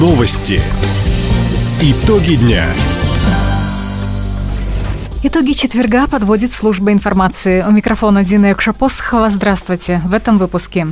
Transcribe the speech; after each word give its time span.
Новости. 0.00 0.58
Итоги 1.82 2.36
дня. 2.36 2.64
Итоги 5.22 5.52
четверга 5.52 6.06
подводит 6.06 6.54
служба 6.54 6.90
информации. 6.90 7.62
У 7.68 7.70
микрофона 7.70 8.24
Дина 8.24 8.50
Экшапосхова. 8.52 9.28
Здравствуйте. 9.28 10.00
В 10.06 10.14
этом 10.14 10.38
выпуске. 10.38 10.86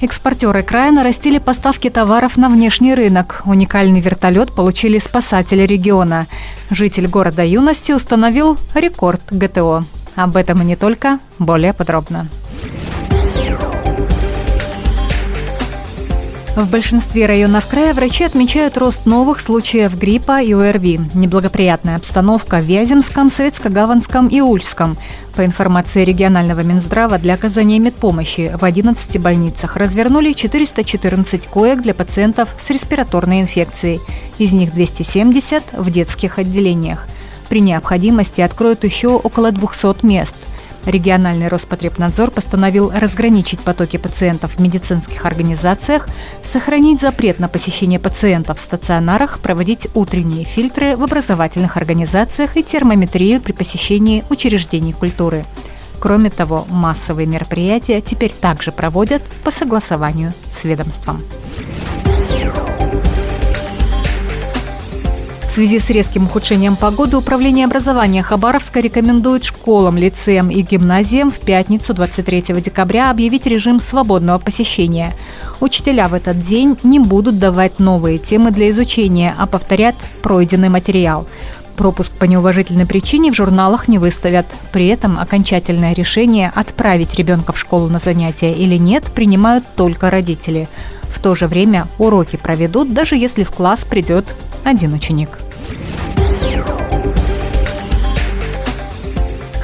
Экспортеры 0.00 0.62
края 0.62 0.92
нарастили 0.92 1.38
поставки 1.38 1.90
товаров 1.90 2.36
на 2.36 2.48
внешний 2.48 2.94
рынок. 2.94 3.42
Уникальный 3.46 3.98
вертолет 3.98 4.54
получили 4.54 5.00
спасатели 5.00 5.62
региона. 5.62 6.28
Житель 6.70 7.08
города 7.08 7.42
Юности 7.42 7.90
установил 7.90 8.56
рекорд 8.74 9.22
ГТО. 9.32 9.82
Об 10.14 10.36
этом 10.36 10.62
и 10.62 10.64
не 10.64 10.76
только. 10.76 11.18
Более 11.40 11.72
подробно. 11.72 12.28
В 16.56 16.70
большинстве 16.70 17.26
районов 17.26 17.66
края 17.66 17.92
врачи 17.92 18.24
отмечают 18.24 18.78
рост 18.78 19.04
новых 19.04 19.40
случаев 19.40 19.94
гриппа 19.94 20.40
и 20.40 20.54
ОРВИ. 20.54 21.00
Неблагоприятная 21.12 21.96
обстановка 21.96 22.60
в 22.60 22.64
Вяземском, 22.64 23.28
Советско-Гаванском 23.28 24.30
и 24.30 24.40
Ульском. 24.40 24.96
По 25.34 25.44
информации 25.44 26.02
регионального 26.02 26.60
Минздрава, 26.60 27.18
для 27.18 27.34
оказания 27.34 27.78
медпомощи 27.78 28.50
в 28.58 28.64
11 28.64 29.20
больницах 29.20 29.76
развернули 29.76 30.32
414 30.32 31.46
коек 31.46 31.82
для 31.82 31.92
пациентов 31.92 32.48
с 32.58 32.70
респираторной 32.70 33.42
инфекцией. 33.42 34.00
Из 34.38 34.54
них 34.54 34.72
270 34.72 35.62
в 35.74 35.90
детских 35.90 36.38
отделениях. 36.38 37.06
При 37.50 37.60
необходимости 37.60 38.40
откроют 38.40 38.82
еще 38.82 39.08
около 39.08 39.52
200 39.52 40.06
мест. 40.06 40.34
Региональный 40.86 41.48
Роспотребнадзор 41.48 42.30
постановил 42.30 42.92
разграничить 42.94 43.60
потоки 43.60 43.96
пациентов 43.96 44.52
в 44.52 44.60
медицинских 44.60 45.24
организациях, 45.24 46.08
сохранить 46.44 47.00
запрет 47.00 47.40
на 47.40 47.48
посещение 47.48 47.98
пациентов 47.98 48.58
в 48.58 48.60
стационарах, 48.60 49.40
проводить 49.40 49.88
утренние 49.94 50.44
фильтры 50.44 50.96
в 50.96 51.02
образовательных 51.02 51.76
организациях 51.76 52.56
и 52.56 52.62
термометрию 52.62 53.40
при 53.40 53.50
посещении 53.50 54.24
учреждений 54.30 54.92
культуры. 54.92 55.44
Кроме 55.98 56.30
того, 56.30 56.66
массовые 56.70 57.26
мероприятия 57.26 58.00
теперь 58.00 58.32
также 58.32 58.70
проводят 58.70 59.22
по 59.42 59.50
согласованию 59.50 60.32
с 60.48 60.62
ведомством. 60.64 61.20
Связи 65.56 65.78
с 65.78 65.88
резким 65.88 66.24
ухудшением 66.24 66.76
погоды 66.76 67.16
Управление 67.16 67.64
образования 67.64 68.22
Хабаровска 68.22 68.80
рекомендует 68.80 69.42
школам, 69.42 69.96
лицеям 69.96 70.50
и 70.50 70.60
гимназиям 70.60 71.30
в 71.30 71.38
пятницу 71.38 71.94
23 71.94 72.60
декабря 72.60 73.10
объявить 73.10 73.46
режим 73.46 73.80
свободного 73.80 74.38
посещения. 74.38 75.14
Учителя 75.60 76.08
в 76.08 76.14
этот 76.14 76.42
день 76.42 76.76
не 76.82 76.98
будут 76.98 77.38
давать 77.38 77.78
новые 77.78 78.18
темы 78.18 78.50
для 78.50 78.68
изучения, 78.68 79.34
а 79.38 79.46
повторят 79.46 79.94
пройденный 80.22 80.68
материал. 80.68 81.26
Пропуск 81.78 82.12
по 82.12 82.24
неуважительной 82.24 82.84
причине 82.84 83.32
в 83.32 83.34
журналах 83.34 83.88
не 83.88 83.96
выставят. 83.96 84.44
При 84.72 84.88
этом 84.88 85.18
окончательное 85.18 85.94
решение 85.94 86.52
отправить 86.54 87.14
ребенка 87.14 87.54
в 87.54 87.58
школу 87.58 87.88
на 87.88 87.98
занятия 87.98 88.52
или 88.52 88.76
нет 88.76 89.04
принимают 89.04 89.64
только 89.74 90.10
родители. 90.10 90.68
В 91.04 91.18
то 91.18 91.34
же 91.34 91.46
время 91.46 91.86
уроки 91.96 92.36
проведут, 92.36 92.92
даже 92.92 93.16
если 93.16 93.42
в 93.42 93.52
класс 93.52 93.86
придет 93.86 94.34
один 94.62 94.92
ученик. 94.92 95.30
Thank 95.68 96.10
you. 96.10 96.15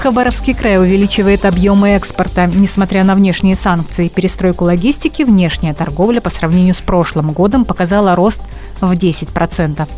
Хабаровский 0.02 0.52
край 0.52 0.78
увеличивает 0.80 1.44
объемы 1.44 1.90
экспорта. 1.90 2.46
Несмотря 2.52 3.04
на 3.04 3.14
внешние 3.14 3.54
санкции 3.54 4.06
и 4.06 4.08
перестройку 4.08 4.64
логистики, 4.64 5.22
внешняя 5.22 5.74
торговля 5.74 6.20
по 6.20 6.28
сравнению 6.28 6.74
с 6.74 6.80
прошлым 6.80 7.30
годом 7.30 7.64
показала 7.64 8.16
рост 8.16 8.40
в 8.80 8.90
10%. 8.90 9.88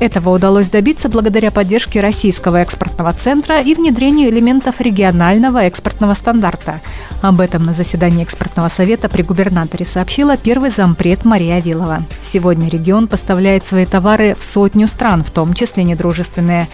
Этого 0.00 0.30
удалось 0.30 0.68
добиться 0.68 1.08
благодаря 1.08 1.52
поддержке 1.52 2.00
Российского 2.00 2.56
экспортного 2.56 3.12
центра 3.12 3.60
и 3.60 3.72
внедрению 3.76 4.30
элементов 4.30 4.80
регионального 4.80 5.58
экспортного 5.58 6.14
стандарта. 6.14 6.80
Об 7.20 7.40
этом 7.40 7.64
на 7.64 7.72
заседании 7.72 8.24
экспортного 8.24 8.68
совета 8.68 9.08
при 9.08 9.22
губернаторе 9.22 9.84
сообщила 9.84 10.36
первый 10.36 10.70
зампред 10.70 11.24
Мария 11.24 11.60
Вилова. 11.60 12.02
Сегодня 12.20 12.68
регион 12.68 13.06
поставляет 13.06 13.64
свои 13.64 13.86
товары 13.86 14.34
в 14.34 14.42
сотню 14.42 14.88
стран, 14.88 15.22
в 15.22 15.30
том 15.30 15.54
числе 15.54 15.84
недружественные. 15.84 16.66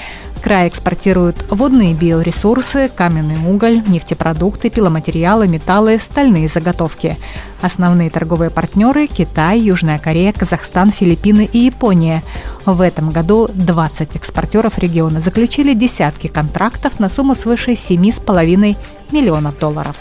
Край 0.42 0.68
экспортирует 0.68 1.50
водные 1.50 1.94
биоресурсы, 1.94 2.77
каменный 2.86 3.50
уголь, 3.50 3.82
нефтепродукты, 3.88 4.70
пиломатериалы, 4.70 5.48
металлы, 5.48 5.98
стальные 5.98 6.46
заготовки. 6.46 7.16
Основные 7.60 8.10
торговые 8.10 8.50
партнеры– 8.50 9.06
Китай, 9.08 9.58
Южная 9.58 9.98
Корея, 9.98 10.32
Казахстан, 10.32 10.92
Филиппины 10.92 11.50
и 11.52 11.58
Япония. 11.58 12.22
В 12.64 12.80
этом 12.80 13.10
году 13.10 13.48
20 13.52 14.14
экспортеров 14.14 14.78
региона 14.78 15.20
заключили 15.20 15.74
десятки 15.74 16.28
контрактов 16.28 17.00
на 17.00 17.08
сумму 17.08 17.34
свыше 17.34 17.72
7,5 17.72 18.76
миллионов 19.10 19.58
долларов. 19.58 19.96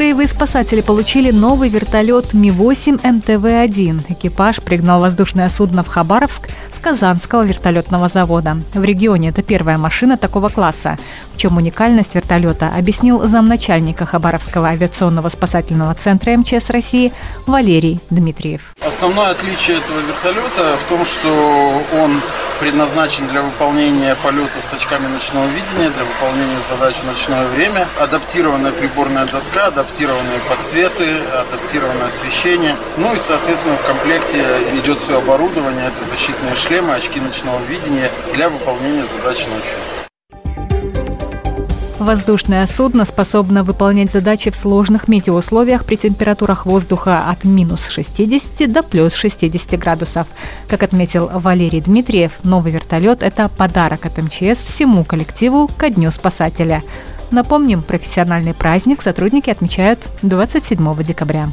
Краевые 0.00 0.28
спасатели 0.28 0.80
получили 0.80 1.30
новый 1.30 1.68
вертолет 1.68 2.32
Ми-8 2.32 3.02
МТВ-1. 3.02 4.06
Экипаж 4.08 4.62
пригнал 4.62 4.98
воздушное 4.98 5.50
судно 5.50 5.84
в 5.84 5.88
Хабаровск 5.88 6.48
с 6.72 6.78
Казанского 6.78 7.44
вертолетного 7.44 8.08
завода. 8.08 8.56
В 8.72 8.82
регионе 8.82 9.28
это 9.28 9.42
первая 9.42 9.76
машина 9.76 10.16
такого 10.16 10.48
класса. 10.48 10.96
В 11.34 11.38
чем 11.38 11.56
уникальность 11.56 12.14
вертолета, 12.14 12.72
объяснил 12.76 13.26
замначальника 13.26 14.06
Хабаровского 14.06 14.68
авиационного 14.68 15.28
спасательного 15.28 15.94
центра 15.94 16.36
МЧС 16.36 16.70
России 16.70 17.12
Валерий 17.46 18.00
Дмитриев. 18.10 18.74
Основное 18.86 19.30
отличие 19.30 19.78
этого 19.78 20.00
вертолета 20.00 20.76
в 20.84 20.88
том, 20.88 21.06
что 21.06 21.82
он 22.02 22.20
предназначен 22.60 23.26
для 23.28 23.40
выполнения 23.42 24.14
полетов 24.22 24.64
с 24.64 24.74
очками 24.74 25.06
ночного 25.06 25.46
видения, 25.46 25.90
для 25.90 26.04
выполнения 26.04 26.60
задач 26.68 26.94
в 26.96 27.06
ночное 27.06 27.46
время. 27.48 27.88
Адаптированная 27.98 28.72
приборная 28.72 29.26
доска, 29.26 29.66
адаптированные 29.68 30.40
подсветы, 30.48 31.22
адаптированное 31.40 32.06
освещение. 32.06 32.76
Ну 32.98 33.14
и, 33.14 33.18
соответственно, 33.18 33.76
в 33.76 33.86
комплекте 33.86 34.44
идет 34.74 35.00
все 35.00 35.18
оборудование. 35.18 35.86
Это 35.86 36.08
защитные 36.08 36.54
шлемы, 36.54 36.94
очки 36.94 37.18
ночного 37.18 37.60
видения 37.64 38.10
для 38.34 38.50
выполнения 38.50 39.06
задач 39.06 39.38
ночью. 39.46 39.78
Воздушное 42.00 42.66
судно 42.66 43.04
способно 43.04 43.62
выполнять 43.62 44.10
задачи 44.10 44.50
в 44.50 44.54
сложных 44.54 45.06
метеоусловиях 45.06 45.84
при 45.84 45.96
температурах 45.96 46.64
воздуха 46.64 47.28
от 47.28 47.44
минус 47.44 47.90
60 47.90 48.72
до 48.72 48.82
плюс 48.82 49.14
60 49.14 49.78
градусов. 49.78 50.26
Как 50.66 50.82
отметил 50.82 51.28
Валерий 51.30 51.82
Дмитриев, 51.82 52.32
новый 52.42 52.72
вертолет– 52.72 53.18
это 53.22 53.50
подарок 53.50 54.06
от 54.06 54.16
МЧС 54.16 54.62
всему 54.62 55.04
коллективу 55.04 55.70
ко 55.76 55.90
Дню 55.90 56.10
спасателя. 56.10 56.82
Напомним, 57.30 57.82
профессиональный 57.82 58.54
праздник 58.54 59.02
сотрудники 59.02 59.50
отмечают 59.50 60.00
27 60.22 61.04
декабря. 61.04 61.50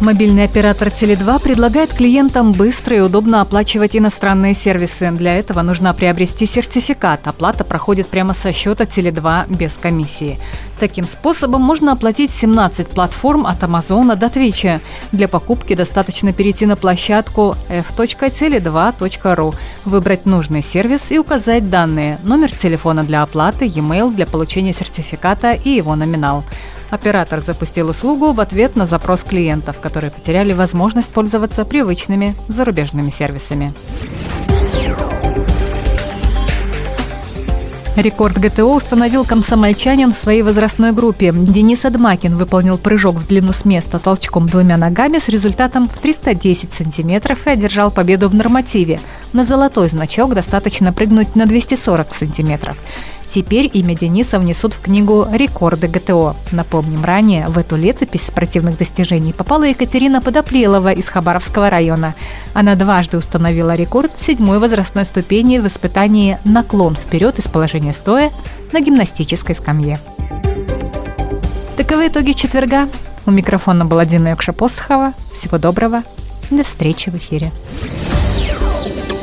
Мобильный 0.00 0.44
оператор 0.44 0.88
Теле2 0.88 1.42
предлагает 1.42 1.92
клиентам 1.92 2.52
быстро 2.52 2.96
и 2.96 3.00
удобно 3.00 3.42
оплачивать 3.42 3.94
иностранные 3.94 4.54
сервисы. 4.54 5.10
Для 5.10 5.38
этого 5.38 5.60
нужно 5.60 5.92
приобрести 5.92 6.46
сертификат. 6.46 7.26
Оплата 7.26 7.64
проходит 7.64 8.08
прямо 8.08 8.32
со 8.32 8.50
счета 8.54 8.84
Теле2 8.84 9.54
без 9.54 9.76
комиссии. 9.76 10.38
Таким 10.78 11.06
способом 11.06 11.60
можно 11.60 11.92
оплатить 11.92 12.30
17 12.30 12.88
платформ 12.88 13.46
от 13.46 13.62
Амазона 13.62 14.16
до 14.16 14.30
Твича. 14.30 14.80
Для 15.12 15.28
покупки 15.28 15.74
достаточно 15.74 16.32
перейти 16.32 16.64
на 16.64 16.76
площадку 16.76 17.54
f.tele2.ru, 17.68 19.54
выбрать 19.84 20.24
нужный 20.24 20.62
сервис 20.62 21.10
и 21.10 21.18
указать 21.18 21.68
данные– 21.68 22.18
номер 22.22 22.50
телефона 22.50 23.04
для 23.04 23.22
оплаты, 23.22 23.66
e-mail 23.66 24.14
для 24.14 24.24
получения 24.24 24.72
сертификата 24.72 25.50
и 25.52 25.68
его 25.68 25.94
номинал. 25.94 26.42
Оператор 26.90 27.40
запустил 27.40 27.88
услугу 27.88 28.32
в 28.32 28.40
ответ 28.40 28.76
на 28.76 28.86
запрос 28.86 29.22
клиентов, 29.22 29.80
которые 29.80 30.10
потеряли 30.10 30.52
возможность 30.52 31.08
пользоваться 31.08 31.64
привычными 31.64 32.34
зарубежными 32.48 33.10
сервисами. 33.10 33.72
Рекорд 37.96 38.38
ГТО 38.38 38.64
установил 38.64 39.24
комсомольчанин 39.24 40.12
в 40.12 40.16
своей 40.16 40.42
возрастной 40.42 40.92
группе. 40.92 41.32
Денис 41.34 41.84
Адмакин 41.84 42.36
выполнил 42.36 42.78
прыжок 42.78 43.16
в 43.16 43.26
длину 43.26 43.52
с 43.52 43.64
места 43.64 43.98
толчком 43.98 44.48
двумя 44.48 44.76
ногами 44.76 45.18
с 45.18 45.28
результатом 45.28 45.88
в 45.88 45.98
310 45.98 46.72
сантиметров 46.72 47.46
и 47.46 47.50
одержал 47.50 47.90
победу 47.90 48.28
в 48.28 48.34
нормативе. 48.34 49.00
На 49.32 49.44
золотой 49.44 49.88
значок 49.88 50.34
достаточно 50.34 50.92
прыгнуть 50.92 51.36
на 51.36 51.46
240 51.46 52.14
сантиметров. 52.14 52.76
Теперь 53.32 53.70
имя 53.72 53.94
Дениса 53.94 54.40
внесут 54.40 54.74
в 54.74 54.80
книгу 54.80 55.24
«Рекорды 55.32 55.86
ГТО». 55.86 56.34
Напомним, 56.50 57.04
ранее 57.04 57.46
в 57.46 57.58
эту 57.58 57.76
летопись 57.76 58.26
спортивных 58.26 58.76
достижений 58.76 59.32
попала 59.32 59.62
Екатерина 59.62 60.20
Подоплелова 60.20 60.92
из 60.92 61.08
Хабаровского 61.08 61.70
района. 61.70 62.14
Она 62.54 62.74
дважды 62.74 63.16
установила 63.16 63.76
рекорд 63.76 64.10
в 64.16 64.20
седьмой 64.20 64.58
возрастной 64.58 65.04
ступени 65.04 65.58
в 65.58 65.66
испытании 65.68 66.38
«Наклон 66.44 66.96
вперед 66.96 67.38
из 67.38 67.44
положения 67.44 67.92
стоя» 67.92 68.32
на 68.72 68.80
гимнастической 68.80 69.54
скамье. 69.54 70.00
Таковы 71.76 72.08
итоги 72.08 72.32
четверга. 72.32 72.88
У 73.26 73.30
микрофона 73.30 73.84
была 73.84 74.06
Дина 74.06 74.28
Якша-Посохова. 74.28 75.14
Всего 75.32 75.58
доброго. 75.58 76.02
До 76.50 76.64
встречи 76.64 77.10
в 77.10 77.14
эфире. 77.14 77.52